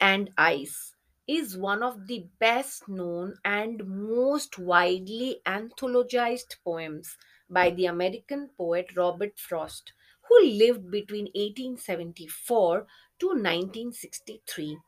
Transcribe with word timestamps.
And 0.00 0.32
Ice 0.38 0.94
is 1.26 1.56
one 1.56 1.82
of 1.82 2.06
the 2.06 2.28
best 2.38 2.88
known 2.88 3.38
and 3.44 3.86
most 3.86 4.58
widely 4.58 5.42
anthologized 5.46 6.56
poems 6.64 7.16
by 7.50 7.70
the 7.70 7.86
American 7.86 8.48
poet 8.56 8.96
Robert 8.96 9.38
Frost, 9.38 9.92
who 10.28 10.40
lived 10.44 10.90
between 10.90 11.28
1874 11.34 12.86
to 13.18 13.34
1963. 13.34 14.78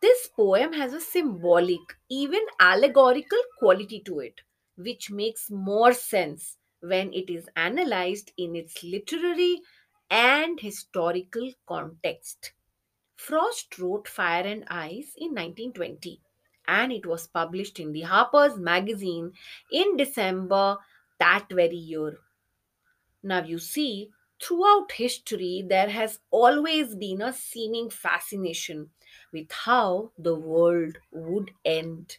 This 0.00 0.28
poem 0.28 0.74
has 0.74 0.92
a 0.92 1.00
symbolic, 1.00 1.98
even 2.08 2.44
allegorical 2.60 3.42
quality 3.58 4.00
to 4.02 4.20
it, 4.20 4.42
which 4.76 5.10
makes 5.10 5.50
more 5.50 5.92
sense 5.92 6.58
when 6.80 7.12
it 7.12 7.30
is 7.30 7.48
analyzed 7.56 8.32
in 8.36 8.54
its 8.54 8.82
literary 8.84 9.62
and 10.10 10.60
historical 10.60 11.52
context. 11.66 12.52
Frost 13.18 13.78
wrote 13.78 14.08
Fire 14.08 14.44
and 14.46 14.64
Ice 14.68 15.12
in 15.14 15.34
1920 15.34 16.22
and 16.66 16.90
it 16.92 17.04
was 17.04 17.26
published 17.26 17.78
in 17.78 17.92
the 17.92 18.02
Harper's 18.02 18.56
Magazine 18.56 19.34
in 19.70 19.96
December 19.98 20.78
that 21.18 21.46
very 21.50 21.76
year. 21.76 22.20
Now, 23.22 23.44
you 23.44 23.58
see, 23.58 24.10
throughout 24.42 24.92
history, 24.92 25.64
there 25.66 25.90
has 25.90 26.20
always 26.30 26.94
been 26.94 27.20
a 27.22 27.32
seeming 27.32 27.90
fascination 27.90 28.90
with 29.32 29.50
how 29.52 30.12
the 30.18 30.34
world 30.34 30.98
would 31.10 31.50
end. 31.64 32.16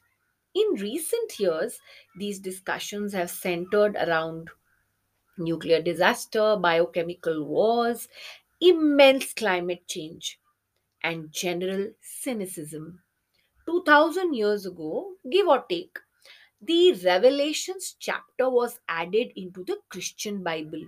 In 0.53 0.73
recent 0.75 1.39
years, 1.39 1.79
these 2.17 2.39
discussions 2.39 3.13
have 3.13 3.29
centered 3.29 3.95
around 3.95 4.49
nuclear 5.37 5.81
disaster, 5.81 6.55
biochemical 6.57 7.43
wars, 7.45 8.07
immense 8.61 9.33
climate 9.33 9.87
change, 9.87 10.39
and 11.03 11.31
general 11.31 11.93
cynicism. 12.01 13.03
2000 13.65 14.33
years 14.33 14.65
ago, 14.65 15.15
give 15.29 15.47
or 15.47 15.63
take, 15.69 15.99
the 16.61 16.93
Revelations 16.93 17.95
chapter 17.99 18.49
was 18.49 18.79
added 18.89 19.33
into 19.35 19.63
the 19.63 19.79
Christian 19.89 20.43
Bible, 20.43 20.85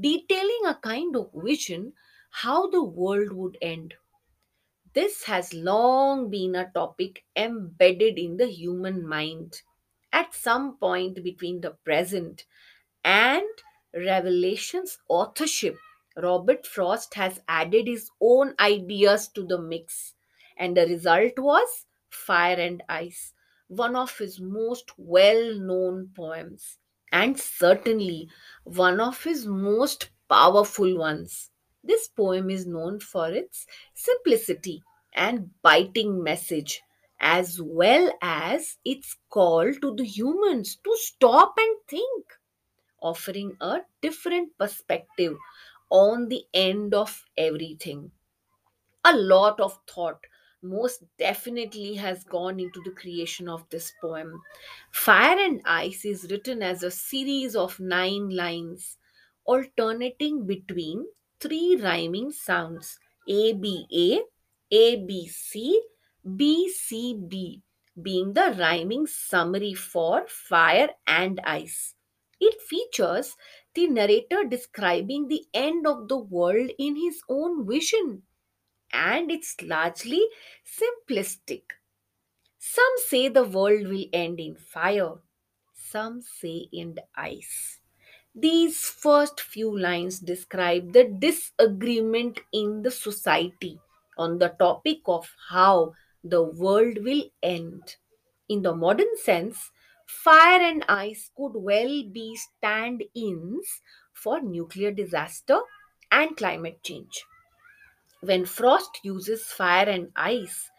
detailing 0.00 0.66
a 0.66 0.76
kind 0.82 1.16
of 1.16 1.30
vision 1.34 1.94
how 2.30 2.68
the 2.68 2.84
world 2.84 3.32
would 3.32 3.58
end. 3.62 3.94
This 4.94 5.24
has 5.24 5.52
long 5.52 6.30
been 6.30 6.54
a 6.54 6.70
topic 6.72 7.26
embedded 7.36 8.18
in 8.18 8.38
the 8.38 8.46
human 8.46 9.06
mind. 9.06 9.60
At 10.10 10.32
some 10.32 10.78
point 10.78 11.22
between 11.22 11.60
the 11.60 11.72
present 11.72 12.46
and 13.04 13.46
Revelation's 13.94 14.98
authorship, 15.08 15.76
Robert 16.16 16.66
Frost 16.66 17.14
has 17.14 17.40
added 17.48 17.86
his 17.86 18.10
own 18.20 18.54
ideas 18.58 19.28
to 19.28 19.44
the 19.46 19.58
mix, 19.58 20.14
and 20.56 20.76
the 20.76 20.86
result 20.86 21.38
was 21.38 21.86
Fire 22.10 22.56
and 22.58 22.82
Ice, 22.88 23.32
one 23.68 23.94
of 23.96 24.18
his 24.18 24.40
most 24.40 24.92
well 24.98 25.54
known 25.58 26.10
poems, 26.16 26.78
and 27.12 27.38
certainly 27.38 28.28
one 28.64 29.00
of 29.00 29.22
his 29.24 29.46
most 29.46 30.10
powerful 30.28 30.96
ones. 30.96 31.50
This 31.82 32.08
poem 32.08 32.50
is 32.50 32.66
known 32.66 33.00
for 33.00 33.30
its 33.30 33.66
simplicity 33.94 34.82
and 35.12 35.50
biting 35.62 36.22
message, 36.22 36.82
as 37.20 37.60
well 37.62 38.12
as 38.22 38.78
its 38.84 39.16
call 39.30 39.72
to 39.74 39.94
the 39.94 40.04
humans 40.04 40.76
to 40.84 40.96
stop 40.96 41.54
and 41.58 41.76
think 41.88 42.24
offering 43.00 43.56
a 43.60 43.80
different 44.00 44.56
perspective 44.58 45.36
on 45.94 46.28
the 46.28 46.44
end 46.52 46.92
of 46.92 47.24
everything. 47.38 48.10
A 49.04 49.16
lot 49.16 49.60
of 49.60 49.78
thought 49.86 50.26
most 50.62 51.04
definitely 51.18 51.94
has 51.94 52.24
gone 52.24 52.58
into 52.58 52.82
the 52.84 52.90
creation 52.90 53.48
of 53.48 53.68
this 53.70 53.92
poem. 54.00 54.42
Fire 54.90 55.38
and 55.38 55.60
Ice 55.64 56.04
is 56.04 56.26
written 56.30 56.62
as 56.62 56.82
a 56.82 56.90
series 56.90 57.54
of 57.54 57.78
nine 57.78 58.30
lines, 58.30 58.98
alternating 59.44 60.46
between 60.46 61.06
three 61.38 61.76
rhyming 61.76 62.32
sounds 62.32 62.98
A 63.28 63.52
B 63.52 63.86
A, 63.92 64.22
A 64.74 64.96
B 65.04 65.28
C, 65.28 65.80
B 66.36 66.68
C 66.70 67.14
B, 67.28 67.62
being 68.00 68.32
the 68.32 68.56
rhyming 68.58 69.06
summary 69.06 69.74
for 69.74 70.26
fire 70.26 70.88
and 71.06 71.40
ice. 71.44 71.94
It 72.40 72.60
features 72.62 73.36
the 73.74 73.86
narrator 73.88 74.44
describing 74.44 75.28
the 75.28 75.44
end 75.52 75.86
of 75.86 76.08
the 76.08 76.18
world 76.18 76.70
in 76.78 76.96
his 76.96 77.22
own 77.28 77.66
vision, 77.66 78.22
and 78.92 79.30
it's 79.30 79.60
largely 79.62 80.28
simplistic. 80.64 81.62
Some 82.58 82.94
say 83.06 83.28
the 83.28 83.44
world 83.44 83.88
will 83.88 84.06
end 84.12 84.40
in 84.40 84.56
fire, 84.56 85.16
some 85.74 86.22
say 86.22 86.68
in 86.72 86.94
the 86.94 87.04
ice. 87.14 87.80
These 88.34 88.88
first 88.88 89.40
few 89.40 89.78
lines 89.78 90.18
describe 90.18 90.92
the 90.92 91.04
disagreement 91.04 92.40
in 92.52 92.82
the 92.82 92.90
society 92.90 93.78
on 94.18 94.38
the 94.38 94.48
topic 94.48 95.00
of 95.06 95.30
how 95.50 95.92
the 96.24 96.42
world 96.42 96.98
will 97.04 97.24
end. 97.42 97.96
In 98.48 98.62
the 98.62 98.74
modern 98.74 99.16
sense, 99.22 99.70
fire 100.22 100.60
and 100.62 100.84
ice 100.88 101.30
could 101.36 101.54
well 101.54 102.02
be 102.04 102.36
stand 102.36 103.04
ins 103.14 103.82
for 104.12 104.40
nuclear 104.40 104.90
disaster 104.90 105.60
and 106.10 106.36
climate 106.36 106.82
change. 106.82 107.24
When 108.20 108.46
Frost 108.46 109.00
uses 109.02 109.44
fire 109.44 109.88
and 109.88 110.10
ice, 110.16 110.70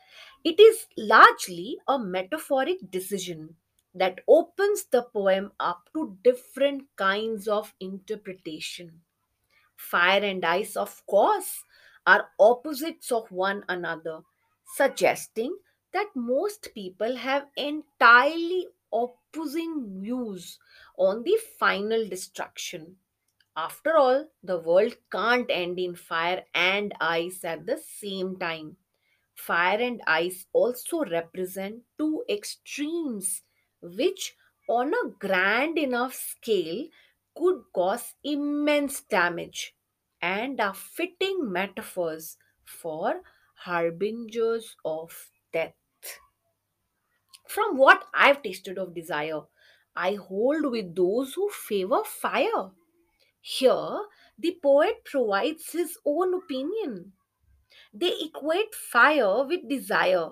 it 0.44 0.60
is 0.60 0.88
largely 0.98 1.78
a 1.88 2.00
metaphoric 2.00 2.92
decision 2.92 3.56
that 3.94 4.20
opens 4.28 4.86
the 4.86 5.04
poem 5.04 5.52
up 5.60 5.90
to 5.94 6.18
different 6.24 6.88
kinds 6.96 7.48
of 7.48 7.74
interpretation. 7.80 9.02
Fire 9.78 10.24
and 10.24 10.44
ice, 10.46 10.76
of 10.76 11.06
course, 11.08 11.64
are 12.06 12.32
opposites 12.40 13.12
of 13.12 13.32
one 13.32 13.64
another, 13.70 14.22
suggesting 14.76 15.58
that 15.94 16.16
most 16.16 16.74
people 16.74 17.16
have 17.16 17.48
entirely 17.56 18.68
opposing 19.36 20.02
views 20.02 20.60
on 20.98 21.24
the 21.24 21.38
final 21.60 22.08
destruction. 22.08 22.96
After 23.58 23.96
all, 23.98 24.28
the 24.44 24.60
world 24.60 24.96
can't 25.12 25.50
end 25.50 25.80
in 25.80 25.96
fire 25.96 26.44
and 26.54 26.94
ice 27.00 27.44
at 27.44 27.66
the 27.66 27.78
same 27.78 28.38
time. 28.38 28.78
Fire 29.36 29.80
and 29.80 30.02
ice 30.08 30.46
also 30.54 31.04
represent 31.06 31.84
two 31.98 32.24
extremes, 32.30 33.44
which, 33.82 34.36
on 34.70 34.94
a 34.94 35.10
grand 35.20 35.78
enough 35.78 36.14
scale, 36.14 36.88
could 37.36 37.64
cause 37.74 38.14
immense 38.24 39.02
damage 39.02 39.76
and 40.22 40.60
are 40.60 40.74
fitting 40.74 41.52
metaphors 41.52 42.38
for 42.64 43.22
harbingers 43.56 44.76
of 44.86 45.30
death. 45.54 45.74
From 47.48 47.78
what 47.78 48.06
I've 48.14 48.42
tasted 48.42 48.78
of 48.78 48.94
desire, 48.94 49.42
I 49.96 50.16
hold 50.16 50.72
with 50.72 50.96
those 50.96 51.34
who 51.34 51.50
favor 51.50 52.04
fire. 52.04 52.72
Here, 53.40 54.06
the 54.38 54.58
poet 54.62 55.04
provides 55.06 55.72
his 55.72 55.98
own 56.06 56.34
opinion. 56.34 57.14
They 57.94 58.14
equate 58.22 58.74
fire 58.74 59.44
with 59.46 59.70
desire, 59.70 60.32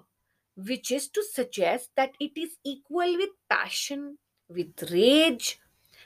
which 0.55 0.91
is 0.91 1.07
to 1.09 1.23
suggest 1.23 1.91
that 1.95 2.15
it 2.19 2.37
is 2.37 2.57
equal 2.63 3.15
with 3.17 3.29
passion, 3.49 4.17
with 4.49 4.91
rage. 4.91 5.59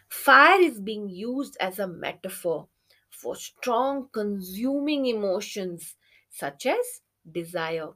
Fire 0.09 0.61
is 0.61 0.79
being 0.79 1.09
used 1.09 1.57
as 1.59 1.79
a 1.79 1.87
metaphor 1.87 2.67
for 3.09 3.35
strong 3.35 4.09
consuming 4.11 5.05
emotions 5.05 5.95
such 6.29 6.65
as 6.65 7.01
desire. 7.29 7.89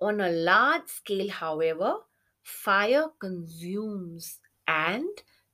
On 0.00 0.20
a 0.20 0.30
large 0.30 0.88
scale, 0.88 1.30
however, 1.30 1.98
fire 2.50 3.08
consumes 3.20 4.40
and 4.68 5.08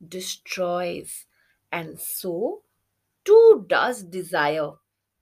destroys, 0.06 1.26
and 1.72 2.00
so 2.00 2.64
too 3.25 3.64
does 3.69 4.02
desire. 4.04 4.72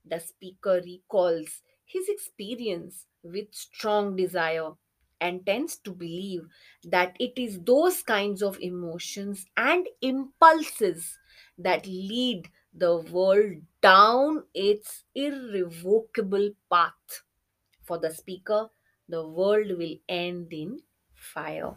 The 0.05 0.21
speaker 0.21 0.81
recalls 0.85 1.63
his 1.85 2.09
experience 2.09 3.07
with 3.23 3.55
strong 3.55 4.17
desire 4.17 4.73
and 5.21 5.45
tends 5.47 5.77
to 5.79 5.93
believe 5.93 6.49
that 6.85 7.17
it 7.19 7.39
is 7.39 7.61
those 7.63 8.03
kinds 8.03 8.43
of 8.43 8.61
emotions 8.61 9.47
and 9.57 9.89
impulses 10.03 11.19
that 11.59 11.87
lead 11.87 12.51
the 12.73 12.99
world 12.99 13.63
down 13.81 14.47
its 14.55 15.05
irrevocable 15.15 16.51
path. 16.71 17.23
For 17.85 17.99
the 17.99 18.13
speaker, 18.13 18.71
the 19.09 19.27
world 19.29 19.79
will 19.79 19.97
end 20.09 20.53
in 20.53 20.83
fire. 21.25 21.75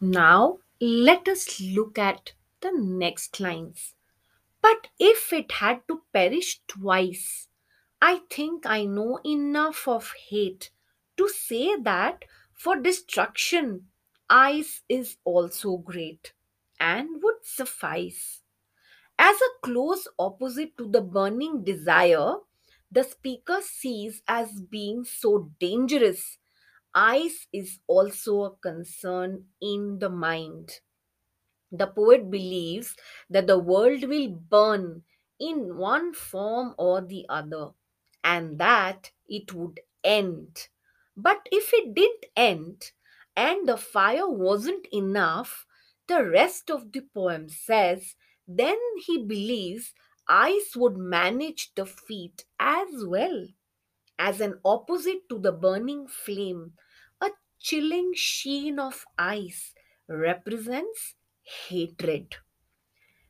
Now, 0.00 0.58
let 0.80 1.28
us 1.28 1.60
look 1.60 1.96
at 1.96 2.32
the 2.60 2.72
next 2.72 3.38
lines. 3.38 3.94
But 4.60 4.88
if 4.98 5.32
it 5.32 5.52
had 5.52 5.86
to 5.88 6.02
perish 6.12 6.60
twice, 6.66 7.48
I 8.00 8.22
think 8.30 8.66
I 8.66 8.84
know 8.84 9.20
enough 9.24 9.86
of 9.86 10.12
hate 10.28 10.70
to 11.16 11.28
say 11.28 11.76
that 11.76 12.24
for 12.52 12.80
destruction, 12.80 13.86
ice 14.28 14.82
is 14.88 15.18
also 15.24 15.76
great 15.76 16.32
and 16.80 17.22
would 17.22 17.44
suffice. 17.44 18.40
As 19.18 19.36
a 19.36 19.66
close 19.66 20.08
opposite 20.18 20.76
to 20.78 20.88
the 20.88 21.00
burning 21.00 21.62
desire, 21.62 22.34
the 22.92 23.04
speaker 23.04 23.60
sees 23.62 24.22
as 24.28 24.60
being 24.62 25.04
so 25.04 25.50
dangerous, 25.58 26.38
ice 26.94 27.48
is 27.52 27.80
also 27.88 28.44
a 28.44 28.56
concern 28.56 29.48
in 29.60 29.98
the 30.00 30.10
mind. 30.10 30.80
The 31.72 31.88
poet 31.88 32.30
believes 32.30 32.94
that 33.28 33.48
the 33.48 33.58
world 33.58 34.04
will 34.04 34.28
burn 34.28 35.04
in 35.40 35.76
one 35.76 36.14
form 36.14 36.74
or 36.78 37.00
the 37.00 37.26
other 37.28 37.72
and 38.22 38.58
that 38.58 39.10
it 39.26 39.52
would 39.52 39.80
end. 40.04 40.68
But 41.16 41.48
if 41.50 41.72
it 41.74 41.94
didn't 41.94 42.26
end 42.36 42.92
and 43.36 43.68
the 43.68 43.76
fire 43.76 44.28
wasn't 44.30 44.86
enough, 44.92 45.66
the 46.06 46.24
rest 46.24 46.70
of 46.70 46.92
the 46.92 47.00
poem 47.00 47.48
says, 47.48 48.14
then 48.46 48.78
he 49.06 49.24
believes 49.24 49.94
ice 50.28 50.76
would 50.76 50.96
manage 50.96 51.74
the 51.74 51.86
feat 51.86 52.44
as 52.58 53.04
well. 53.06 53.48
As 54.18 54.40
an 54.40 54.60
opposite 54.64 55.28
to 55.28 55.38
the 55.38 55.52
burning 55.52 56.08
flame, 56.08 56.78
a 57.20 57.30
chilling 57.58 58.14
sheen 58.14 58.78
of 58.78 59.06
ice 59.18 59.74
represents 60.08 61.16
hatred. 61.42 62.36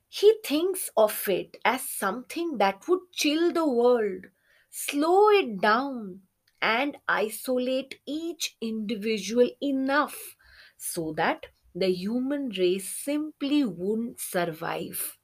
He 0.08 0.38
thinks 0.44 0.90
of 0.96 1.28
it 1.28 1.56
as 1.64 1.88
something 1.88 2.58
that 2.58 2.86
would 2.86 3.10
chill 3.10 3.52
the 3.52 3.68
world, 3.68 4.26
slow 4.70 5.28
it 5.30 5.60
down, 5.60 6.22
and 6.60 6.98
isolate 7.08 8.00
each 8.06 8.56
individual 8.60 9.50
enough 9.60 10.36
so 10.76 11.12
that 11.14 11.46
the 11.74 11.88
human 11.92 12.50
race 12.50 12.88
simply 12.88 13.64
wouldn't 13.64 14.20
survive. 14.20 15.18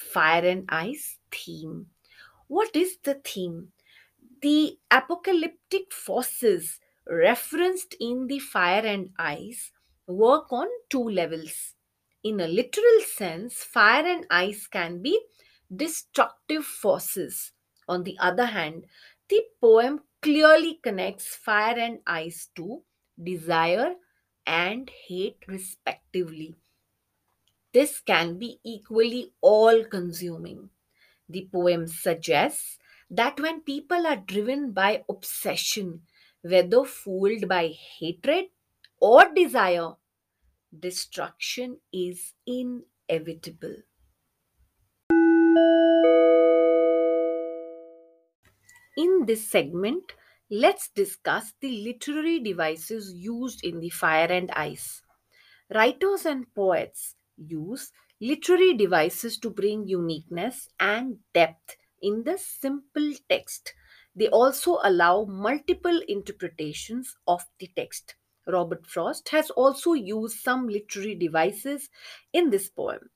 Fire 0.00 0.44
and 0.44 0.64
Ice 0.70 1.18
theme. 1.30 1.86
What 2.48 2.74
is 2.74 2.96
the 3.04 3.14
theme? 3.14 3.72
The 4.40 4.78
apocalyptic 4.90 5.92
forces 5.92 6.80
referenced 7.06 7.94
in 8.00 8.26
the 8.26 8.38
fire 8.38 8.84
and 8.84 9.10
ice 9.18 9.72
work 10.06 10.52
on 10.52 10.66
two 10.88 11.08
levels. 11.08 11.74
In 12.24 12.40
a 12.40 12.48
literal 12.48 13.00
sense, 13.06 13.62
fire 13.62 14.06
and 14.06 14.26
ice 14.30 14.66
can 14.66 15.02
be 15.02 15.20
destructive 15.74 16.64
forces. 16.64 17.52
On 17.86 18.02
the 18.02 18.16
other 18.18 18.46
hand, 18.46 18.86
the 19.28 19.42
poem 19.60 20.00
clearly 20.22 20.80
connects 20.82 21.36
fire 21.36 21.78
and 21.78 22.00
ice 22.06 22.48
to 22.56 22.82
desire 23.22 23.94
and 24.46 24.90
hate, 25.06 25.44
respectively. 25.46 26.56
This 27.72 28.00
can 28.00 28.38
be 28.38 28.58
equally 28.64 29.32
all 29.40 29.84
consuming. 29.84 30.70
The 31.28 31.48
poem 31.52 31.86
suggests 31.86 32.78
that 33.08 33.38
when 33.38 33.60
people 33.60 34.06
are 34.06 34.16
driven 34.16 34.72
by 34.72 35.04
obsession, 35.08 36.02
whether 36.42 36.84
fooled 36.84 37.48
by 37.48 37.68
hatred 37.68 38.46
or 39.00 39.32
desire, 39.32 39.92
destruction 40.76 41.78
is 41.92 42.34
inevitable. 42.46 43.76
In 48.96 49.24
this 49.26 49.48
segment, 49.48 50.12
let's 50.50 50.88
discuss 50.88 51.54
the 51.60 51.70
literary 51.84 52.40
devices 52.40 53.14
used 53.14 53.64
in 53.64 53.80
the 53.80 53.90
fire 53.90 54.26
and 54.26 54.50
ice. 54.50 55.02
Writers 55.72 56.26
and 56.26 56.52
poets 56.54 57.14
use 57.40 57.92
literary 58.20 58.74
devices 58.74 59.38
to 59.38 59.50
bring 59.50 59.88
uniqueness 59.88 60.68
and 60.78 61.18
depth 61.34 61.76
in 62.02 62.22
the 62.24 62.38
simple 62.38 63.12
text. 63.28 63.74
They 64.14 64.28
also 64.28 64.78
allow 64.82 65.24
multiple 65.24 66.00
interpretations 66.08 67.16
of 67.26 67.44
the 67.58 67.70
text. 67.76 68.14
Robert 68.46 68.86
Frost 68.86 69.28
has 69.30 69.50
also 69.50 69.92
used 69.92 70.40
some 70.40 70.68
literary 70.68 71.14
devices 71.14 71.88
in 72.32 72.50
this 72.50 72.68
poem. 72.68 73.10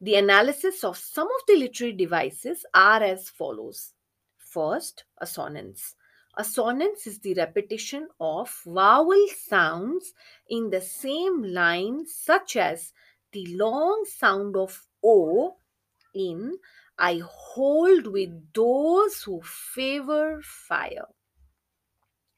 The 0.00 0.16
analysis 0.16 0.82
of 0.82 0.96
some 0.96 1.28
of 1.28 1.46
the 1.46 1.56
literary 1.56 1.92
devices 1.92 2.66
are 2.74 3.02
as 3.02 3.30
follows. 3.30 3.92
First, 4.38 5.04
assonance. 5.18 5.94
Assonance 6.36 7.06
is 7.06 7.20
the 7.20 7.34
repetition 7.34 8.08
of 8.18 8.50
vowel 8.66 9.26
sounds 9.36 10.14
in 10.48 10.70
the 10.70 10.80
same 10.80 11.42
line, 11.42 12.06
such 12.06 12.56
as 12.56 12.92
the 13.32 13.54
long 13.56 14.04
sound 14.04 14.56
of 14.56 14.86
O 15.04 15.56
in 16.14 16.58
I 16.98 17.22
hold 17.24 18.06
with 18.06 18.52
those 18.52 19.22
who 19.22 19.40
favor 19.42 20.40
fire. 20.42 21.06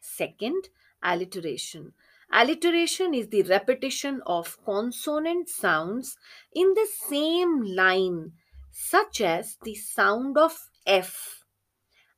Second, 0.01 0.69
alliteration. 1.03 1.93
Alliteration 2.33 3.15
is 3.15 3.29
the 3.29 3.43
repetition 3.43 4.23
of 4.27 4.59
consonant 4.65 5.49
sounds 5.49 6.17
in 6.55 6.73
the 6.75 6.87
same 7.09 7.63
line, 7.63 8.33
such 8.71 9.21
as 9.21 9.57
the 9.63 9.75
sound 9.75 10.39
of 10.39 10.71
F. 10.87 11.45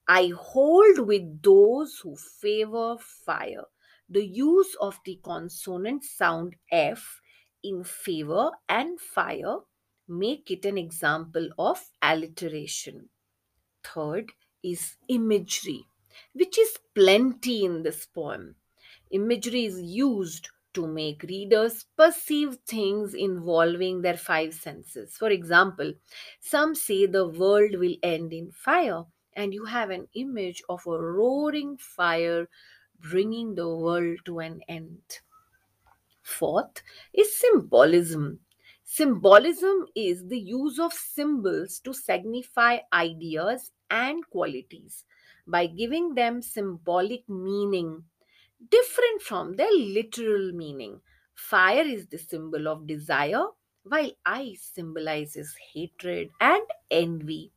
I 0.06 0.32
hold 0.36 1.00
with 1.00 1.42
those 1.42 1.98
who 2.02 2.16
favor 2.16 2.96
fire. 2.98 3.64
The 4.08 4.24
use 4.24 4.76
of 4.80 5.00
the 5.04 5.18
consonant 5.22 6.04
sound 6.04 6.54
F 6.70 7.20
in 7.62 7.84
favor 7.84 8.52
and 8.68 9.00
fire 9.00 9.58
make 10.08 10.50
it 10.50 10.64
an 10.64 10.78
example 10.78 11.50
of 11.58 11.90
alliteration. 12.02 13.08
Third 13.82 14.32
is 14.62 14.96
imagery, 15.08 15.88
which 16.34 16.58
is 16.58 16.78
plenty 16.94 17.64
in 17.64 17.82
this 17.82 18.04
poem. 18.06 18.56
Imagery 19.10 19.64
is 19.64 19.80
used 19.80 20.50
to 20.74 20.86
make 20.86 21.22
readers 21.22 21.84
perceive 21.96 22.56
things 22.66 23.14
involving 23.14 24.02
their 24.02 24.16
five 24.18 24.52
senses. 24.54 25.16
For 25.16 25.30
example, 25.30 25.94
some 26.40 26.74
say 26.74 27.06
the 27.06 27.26
world 27.26 27.76
will 27.76 27.96
end 28.02 28.32
in 28.34 28.50
fire, 28.52 29.04
and 29.32 29.54
you 29.54 29.64
have 29.64 29.90
an 29.90 30.08
image 30.14 30.62
of 30.68 30.86
a 30.86 31.00
roaring 31.00 31.78
fire 31.78 32.48
bringing 32.98 33.54
the 33.54 33.68
world 33.74 34.18
to 34.26 34.40
an 34.40 34.60
end. 34.68 35.20
Fourth 36.26 36.82
is 37.14 37.38
symbolism. 37.38 38.40
Symbolism 38.82 39.86
is 39.94 40.26
the 40.26 40.38
use 40.38 40.80
of 40.80 40.92
symbols 40.92 41.78
to 41.84 41.94
signify 41.94 42.78
ideas 42.92 43.70
and 43.90 44.28
qualities 44.28 45.04
by 45.46 45.66
giving 45.66 46.14
them 46.14 46.42
symbolic 46.42 47.28
meaning 47.28 48.02
different 48.70 49.22
from 49.22 49.54
their 49.54 49.72
literal 49.72 50.50
meaning. 50.52 51.00
Fire 51.34 51.84
is 51.84 52.08
the 52.08 52.18
symbol 52.18 52.66
of 52.66 52.88
desire, 52.88 53.46
while 53.84 54.10
ice 54.24 54.68
symbolizes 54.74 55.54
hatred 55.72 56.30
and 56.40 56.64
envy. 56.90 57.52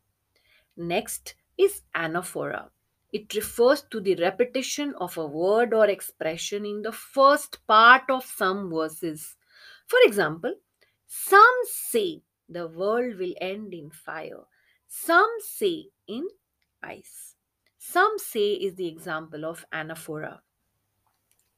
Next 0.78 1.34
is 1.58 1.82
anaphora. 1.96 2.70
It 3.12 3.34
refers 3.34 3.82
to 3.90 4.00
the 4.00 4.16
repetition 4.16 4.94
of 4.96 5.18
a 5.18 5.26
word 5.26 5.74
or 5.74 5.88
expression 5.88 6.66
in 6.66 6.84
the 6.84 6.92
first 6.92 7.66
part 7.66 8.04
of 8.10 8.24
some 8.24 8.70
verses. 8.70 9.36
For 9.88 10.00
example, 10.04 10.54
some 11.08 11.56
say 11.66 12.22
the 12.48 12.68
world 12.68 13.18
will 13.18 13.34
end 13.42 13.74
in 13.74 13.90
fire. 13.90 14.46
Some 14.88 15.30
say 15.40 15.88
in 16.08 16.28
ice. 16.84 17.36
Some 17.78 18.20
say 18.20 18.54
is 18.54 18.76
the 18.76 18.88
example 18.88 19.46
of 19.46 19.66
anaphora. 19.74 20.40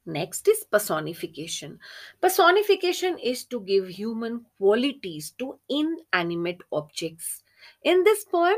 Next 0.06 0.48
is 0.48 0.64
personification. 0.64 1.80
Personification 2.22 3.20
is 3.20 3.44
to 3.46 3.60
give 3.60 3.88
human 3.88 4.46
qualities 4.58 5.32
to 5.38 5.60
inanimate 5.70 6.62
objects. 6.72 7.44
In 7.84 8.04
this 8.04 8.26
poem, 8.26 8.58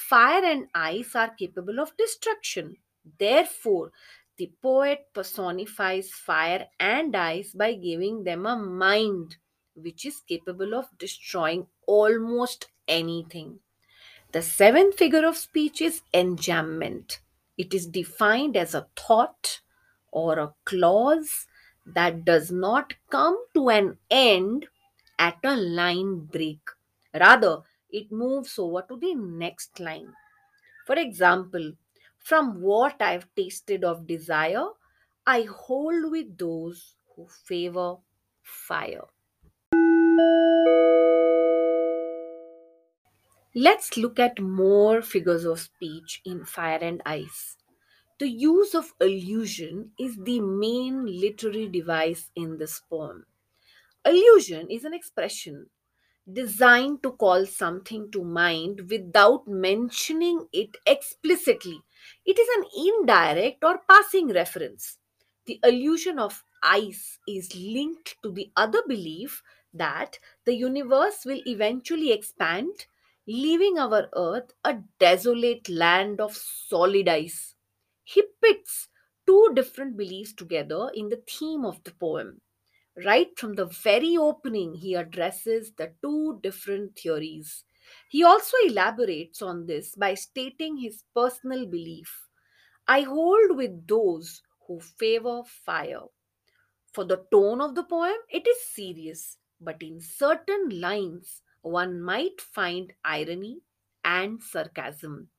fire 0.00 0.44
and 0.44 0.68
ice 0.74 1.14
are 1.14 1.30
capable 1.30 1.78
of 1.78 1.96
destruction. 1.96 2.76
Therefore, 3.18 3.92
the 4.36 4.50
poet 4.62 5.06
personifies 5.12 6.10
fire 6.10 6.66
and 6.78 7.14
ice 7.14 7.52
by 7.52 7.74
giving 7.74 8.24
them 8.24 8.46
a 8.46 8.56
mind 8.56 9.36
which 9.74 10.04
is 10.06 10.22
capable 10.26 10.74
of 10.74 10.86
destroying 10.98 11.66
almost 11.86 12.68
anything. 12.88 13.60
The 14.32 14.42
seventh 14.42 14.96
figure 14.96 15.26
of 15.26 15.36
speech 15.36 15.80
is 15.80 16.02
enjambment. 16.14 17.18
It 17.58 17.74
is 17.74 17.86
defined 17.86 18.56
as 18.56 18.74
a 18.74 18.86
thought 18.96 19.60
or 20.10 20.38
a 20.38 20.54
clause 20.64 21.46
that 21.84 22.24
does 22.24 22.50
not 22.50 22.94
come 23.10 23.36
to 23.54 23.68
an 23.70 23.98
end 24.10 24.66
at 25.18 25.38
a 25.44 25.56
line 25.56 26.20
break. 26.20 26.60
Rather, 27.12 27.62
it 27.92 28.10
moves 28.10 28.58
over 28.58 28.82
to 28.88 28.96
the 28.96 29.14
next 29.14 29.80
line. 29.80 30.12
For 30.86 30.96
example, 30.96 31.72
from 32.18 32.60
what 32.60 33.00
I've 33.00 33.26
tasted 33.34 33.84
of 33.84 34.06
desire, 34.06 34.66
I 35.26 35.42
hold 35.42 36.10
with 36.10 36.36
those 36.36 36.96
who 37.14 37.26
favor 37.46 37.96
fire. 38.42 39.04
Let's 43.54 43.96
look 43.96 44.20
at 44.20 44.40
more 44.40 45.02
figures 45.02 45.44
of 45.44 45.58
speech 45.58 46.20
in 46.24 46.44
Fire 46.44 46.78
and 46.80 47.02
Ice. 47.04 47.56
The 48.20 48.28
use 48.28 48.74
of 48.74 48.92
allusion 49.00 49.92
is 49.98 50.16
the 50.16 50.40
main 50.40 51.06
literary 51.06 51.68
device 51.68 52.30
in 52.36 52.58
this 52.58 52.80
poem. 52.80 53.26
Allusion 54.04 54.70
is 54.70 54.84
an 54.84 54.94
expression 54.94 55.68
designed 56.32 57.02
to 57.02 57.12
call 57.12 57.46
something 57.46 58.10
to 58.12 58.24
mind 58.24 58.88
without 58.90 59.46
mentioning 59.46 60.46
it 60.52 60.76
explicitly. 60.86 61.80
It 62.24 62.38
is 62.38 62.48
an 62.56 62.64
indirect 62.86 63.62
or 63.64 63.80
passing 63.88 64.28
reference. 64.28 64.98
The 65.46 65.60
allusion 65.62 66.18
of 66.18 66.44
ice 66.62 67.18
is 67.28 67.54
linked 67.54 68.16
to 68.22 68.32
the 68.32 68.50
other 68.56 68.82
belief 68.86 69.42
that 69.74 70.18
the 70.44 70.54
universe 70.54 71.24
will 71.24 71.40
eventually 71.46 72.10
expand, 72.12 72.86
leaving 73.26 73.78
our 73.78 74.08
earth 74.16 74.52
a 74.64 74.78
desolate 74.98 75.68
land 75.68 76.20
of 76.20 76.36
solid 76.36 77.08
ice. 77.08 77.54
He 78.04 78.22
pits 78.42 78.88
two 79.26 79.52
different 79.54 79.96
beliefs 79.96 80.32
together 80.32 80.90
in 80.94 81.08
the 81.08 81.22
theme 81.26 81.64
of 81.64 81.82
the 81.84 81.92
poem. 81.92 82.40
Right 83.04 83.36
from 83.38 83.54
the 83.54 83.66
very 83.66 84.16
opening, 84.16 84.74
he 84.74 84.94
addresses 84.94 85.72
the 85.72 85.92
two 86.02 86.38
different 86.42 86.96
theories. 86.96 87.64
He 88.08 88.22
also 88.22 88.56
elaborates 88.64 89.42
on 89.42 89.66
this 89.66 89.94
by 89.96 90.14
stating 90.14 90.76
his 90.76 91.02
personal 91.14 91.66
belief 91.66 92.28
I 92.86 93.02
hold 93.02 93.56
with 93.56 93.86
those 93.88 94.42
who 94.66 94.80
favor 94.80 95.42
fire. 95.44 96.06
For 96.92 97.04
the 97.04 97.26
tone 97.32 97.60
of 97.60 97.74
the 97.74 97.84
poem, 97.84 98.18
it 98.28 98.46
is 98.46 98.66
serious, 98.68 99.38
but 99.60 99.82
in 99.82 100.00
certain 100.00 100.80
lines, 100.80 101.42
one 101.62 102.00
might 102.02 102.40
find 102.40 102.92
irony 103.04 103.62
and 104.04 104.42
sarcasm. 104.42 105.30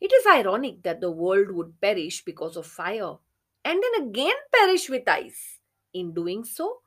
It 0.00 0.12
is 0.12 0.26
ironic 0.26 0.82
that 0.84 1.00
the 1.00 1.10
world 1.10 1.50
would 1.52 1.80
perish 1.80 2.24
because 2.24 2.56
of 2.56 2.66
fire 2.66 3.16
and 3.64 3.82
then 3.82 4.02
again 4.08 4.36
perish 4.54 4.88
with 4.88 5.08
ice. 5.08 5.60
In 5.92 6.14
doing 6.14 6.44
so, 6.44 6.82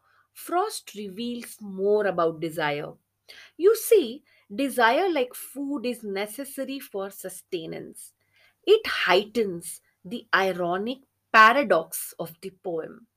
Frost 0.45 0.93
reveals 0.95 1.57
more 1.61 2.05
about 2.07 2.39
desire. 2.39 2.93
You 3.57 3.75
see, 3.75 4.23
desire, 4.53 5.09
like 5.11 5.33
food, 5.35 5.85
is 5.85 6.03
necessary 6.03 6.79
for 6.79 7.09
sustenance. 7.09 8.13
It 8.65 8.87
heightens 8.87 9.81
the 10.03 10.27
ironic 10.33 10.99
paradox 11.33 12.13
of 12.19 12.33
the 12.41 12.51
poem. 12.63 13.07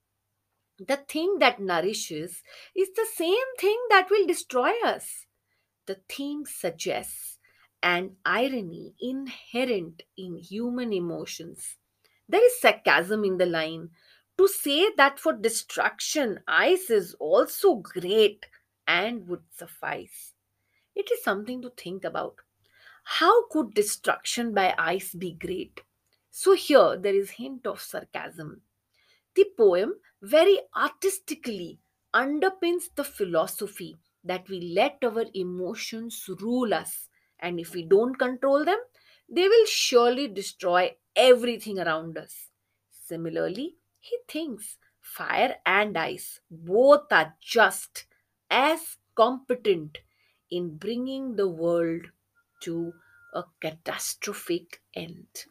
The 0.78 0.98
thing 0.98 1.38
that 1.38 1.60
nourishes 1.60 2.42
is 2.74 2.90
the 2.94 3.06
same 3.14 3.50
thing 3.58 3.78
that 3.90 4.10
will 4.10 4.26
destroy 4.26 4.72
us. 4.84 5.26
The 5.86 6.00
theme 6.08 6.44
suggests 6.44 7.38
an 7.82 8.16
irony 8.24 8.94
inherent 9.00 10.02
in 10.16 10.36
human 10.38 10.92
emotions. 10.92 11.76
There 12.28 12.44
is 12.44 12.60
sarcasm 12.60 13.24
in 13.24 13.38
the 13.38 13.46
line. 13.46 13.90
To 14.38 14.48
say 14.48 14.90
that 14.96 15.18
for 15.18 15.32
destruction, 15.32 16.40
ice 16.48 16.90
is 16.90 17.14
also 17.14 17.76
great 17.76 18.46
and 18.86 19.28
would 19.28 19.44
suffice. 19.56 20.34
It 20.94 21.10
is 21.10 21.22
something 21.22 21.62
to 21.62 21.70
think 21.70 22.04
about. 22.04 22.36
How 23.04 23.48
could 23.48 23.74
destruction 23.74 24.52
by 24.52 24.74
ice 24.78 25.14
be 25.14 25.32
great? 25.32 25.80
So 26.30 26.54
here 26.54 26.96
there 26.96 27.14
is 27.14 27.30
hint 27.30 27.66
of 27.66 27.80
sarcasm. 27.80 28.62
The 29.34 29.46
poem 29.56 29.94
very 30.22 30.60
artistically 30.74 31.80
underpins 32.14 32.84
the 32.94 33.04
philosophy 33.04 33.96
that 34.24 34.48
we 34.48 34.72
let 34.74 34.98
our 35.02 35.24
emotions 35.34 36.28
rule 36.40 36.72
us, 36.72 37.08
and 37.40 37.58
if 37.58 37.74
we 37.74 37.82
don't 37.82 38.14
control 38.14 38.64
them, 38.64 38.78
they 39.28 39.48
will 39.48 39.66
surely 39.66 40.28
destroy 40.28 40.94
everything 41.16 41.78
around 41.78 42.18
us. 42.18 42.48
Similarly, 42.90 43.76
he 44.02 44.18
thinks 44.26 44.78
fire 45.00 45.54
and 45.64 45.96
ice 45.96 46.40
both 46.50 47.12
are 47.12 47.34
just 47.40 48.04
as 48.50 48.96
competent 49.14 49.98
in 50.50 50.76
bringing 50.76 51.36
the 51.36 51.48
world 51.48 52.06
to 52.60 52.92
a 53.32 53.44
catastrophic 53.60 54.82
end. 54.94 55.46